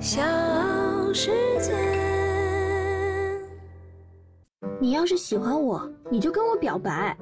[0.00, 0.22] 小
[1.12, 1.72] 世界。
[4.80, 7.16] 你要是喜欢我，你就跟我表白。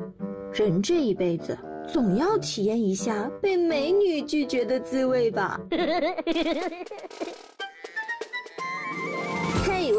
[0.53, 1.57] 人这一辈子，
[1.91, 5.59] 总要体验一下被美女拒绝的滋味吧。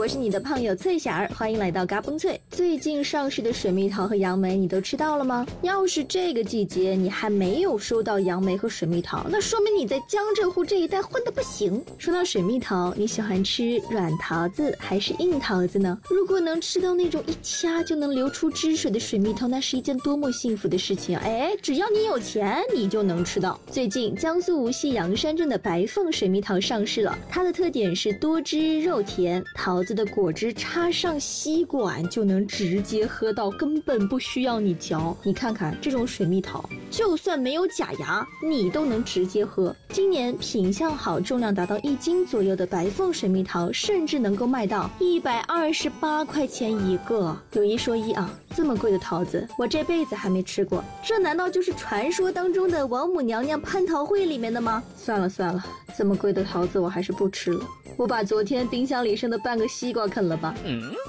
[0.08, 2.40] 是你的胖友翠霞儿，欢迎来到嘎嘣脆。
[2.50, 5.46] 最近上市的水蜜桃和杨梅，你都吃到了吗？
[5.62, 11.84] 要是这个季节你还没有收到杨梅和水蜜桃，那说明你在江浙沪这一带混的不行。
[11.98, 16.00] 说到水蜜桃，你喜欢吃软桃子还是硬桃子呢？
[16.10, 21.22] 如果能吃到那种一掐就能流出汁水的水蜜桃，那是一件多么幸福的事情啊！
[21.26, 23.60] 哎，只要你有钱，你就能吃到。
[23.70, 32.38] 最近江苏无锡阳山镇的白凤水蜜桃上市了，它的特点是多汁肉甜，桃子的果汁插上吸管就能。
[32.48, 35.16] 直接喝到，根本不需要你嚼。
[35.24, 39.76] 你看看这种水蜜桃，就算没有假牙，你都能直接喝。
[39.98, 47.36] 今年品相好、重量达到一斤左右的白凤水蜜桃，甚至能够卖到一百二十八块钱一个。
[47.54, 50.84] 有一说一啊，这么贵的桃子，我这辈子还没吃过。
[51.04, 54.84] 这难道就是传说当中的王母娘娘蟠桃会里面的吗？
[54.96, 55.66] 算了算了，
[55.98, 57.66] 这么贵的桃子我还是不吃了。
[57.96, 60.54] 我把昨天冰箱里剩的半个西瓜啃了吧。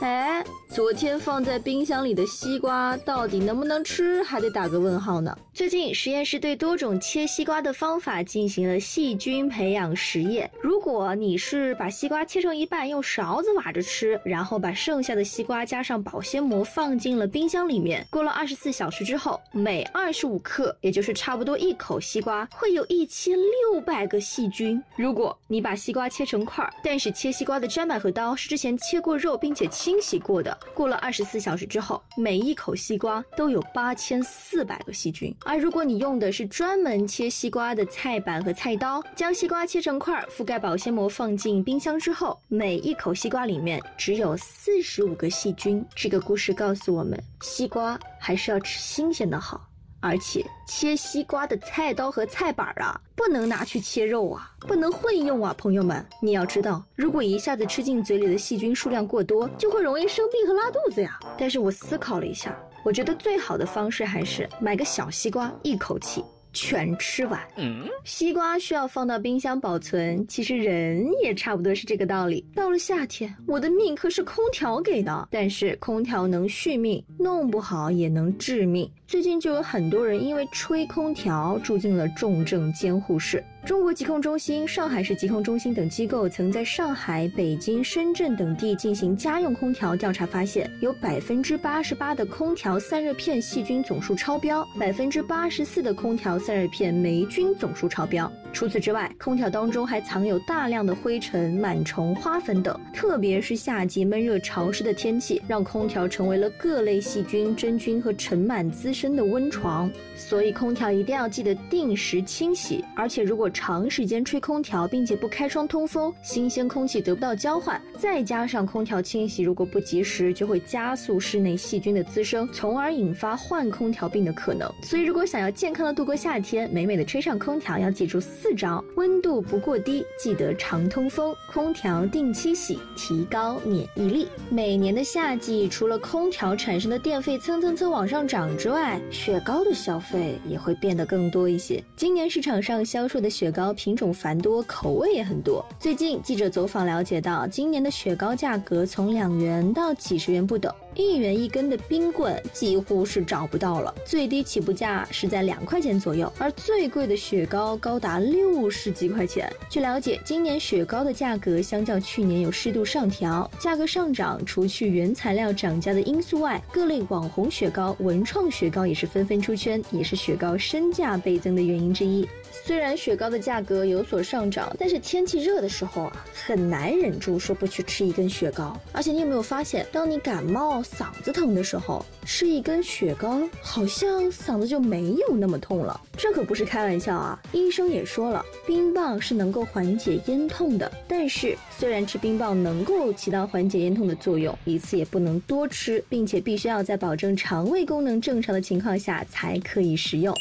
[0.01, 5.37] 哎，昨天放在冰箱里的西瓜到底能不能吃，还得打个问号呢。
[5.53, 10.51] 最近实验室对多种切西瓜的方法进行了细菌培养实验。
[10.61, 24.83] 如果你是把西瓜切成一半，用勺子挖着吃，然后把剩下的西瓜加上保鲜膜放进了冰箱里面，过了二十四小时之后，每二十五克，也就是差不多一口西瓜，会有一千六百个细菌。
[24.97, 30.57] 如果你把西瓜切成块，但是切西瓜的砧板和刀是之前切过肉并且清洗过的。
[30.75, 35.35] 过了二十四小时之后，每一口西瓜都有八千四百个细菌。
[35.45, 45.83] 而如果你用的是专门切西瓜的菜板和菜菜刀，将西瓜切成块，覆盖保鲜膜，放进冰箱之后，每一口西瓜里面只有四十五个细菌。
[45.97, 49.67] 这个故事告诉我们，西瓜还是要吃新鲜的好。
[50.01, 61.19] 而且切西瓜的菜刀和菜板啊，不能拿去切肉啊，不能混用啊，朋友们，你要知道，如果一下子吃进嘴里的细菌数量过多，就会容易生病和拉肚子呀。
[61.39, 62.55] 但是我思考了一下，
[62.85, 66.23] 我觉得最好的方式还是买个小西瓜，一口气。
[66.59, 67.41] 全吃完。
[67.57, 72.45] 嗯西瓜需要放到冰箱保存，其实人也差不多是这个道理。
[72.53, 78.91] 到了夏天，我的命可是空调给的，但是空调能续命，弄不好也能致命。
[79.07, 83.43] 最近就有很多人因为吹空调住进了重症监护室。
[83.69, 98.33] 中国疾控中心、上海市疾控中心等机构曾在上海、北京、深圳等地进行家用空调调查，发现有百分之八十八的空调散热片细菌总数超标，百分之八十四的空调散热片霉菌总数超标。
[98.55, 102.81] 除此之外，空调当中还藏有大量的灰尘、螨虫、花粉等。
[102.95, 109.91] 特别是夏季闷热潮湿的天气，让空调成为了各类细菌、真菌和尘螨滋生的温床。
[110.17, 112.83] 所以，空调一定要记得定时清洗。
[112.97, 124.73] 而且，如果长时间吹空调，并且不开窗通风，新鲜空气得不到交换，再加上空调清洗如果不及时，就会加速室内细菌的滋生，从而引发患空调病的可能。
[124.85, 134.29] 所以，如果想要健康的度过夏天，美美的吹上空调，要记住四招：温度不过低，记得常通风，空调定期洗，提高免疫力。
[134.49, 141.83] 每年的夏季，除了空调产生的电费蹭蹭蹭往上涨之外，雪糕的消费也会变得更多一些。
[141.97, 143.49] 今年市场上销售的雪。
[143.59, 145.65] 糕品种繁多，口味也很多。
[145.81, 150.73] 最近记者走访了解到，今年的雪糕价格从两元到几十元不等。
[150.95, 159.51] 一元一根的冰棍几乎是找不到了，最低起步价是在两块钱左右，而最贵的雪糕高达六十几块钱。
[159.71, 172.27] 据了解，今年雪糕的价格相较去年有适度上调，价格上涨除去原材料涨价的因素外，各类网红雪糕、文创雪糕也是纷纷出圈，也是雪糕身价倍增的原因之一。
[172.51, 178.77] 虽然雪糕的价格有所上涨，但是天气热的时候啊，很难忍住说不去吃一根雪糕。
[178.93, 186.01] 而且你有没有发现，当你感冒、嗓子疼的时候，吃一根雪糕，好像嗓子就没有那么痛了？
[186.17, 187.41] 这可不是开玩笑啊！
[187.53, 190.91] 医生也说了，冰棒是能够缓解咽痛的。
[191.07, 200.35] 但是，虽然吃冰棒能够起到缓解咽痛的作用，一次也不能多吃，并且必须要在保证肠胃功能正常的情况下才可以食用。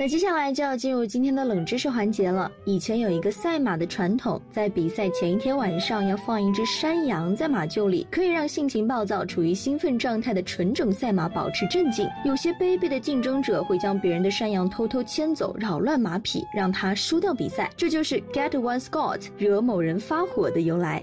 [0.00, 2.48] 那接下来就要进入今天的冷知识环节了。
[2.64, 12.08] 以前有一个赛马的传统，在比赛前一天晚上要放一只山羊在马厩里，可以让性情暴躁、处于兴奋状态的纯种赛马保持镇静。
[12.24, 17.68] 有些卑鄙的竞争者会将别人的山羊偷偷牵走，扰乱马匹，让他输掉比赛。
[17.76, 21.02] 这就是 get one Scott，惹某人发火的由来。